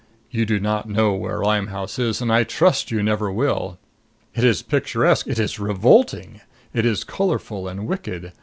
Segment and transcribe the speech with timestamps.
[0.31, 3.77] You do not know where Limehouse is and I trust you never will.
[4.33, 6.41] It is picturesque; it is revolting;
[6.73, 8.31] it is colorful and wicked.